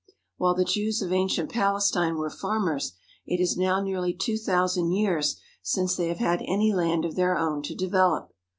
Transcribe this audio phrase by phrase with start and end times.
[0.37, 2.93] While the Jews of ancient Palestine were farmers,
[3.27, 7.37] it is now nearly two thousand years since they have had any land of their
[7.37, 8.33] own to develop.